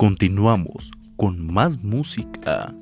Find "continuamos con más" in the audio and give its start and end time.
0.00-1.84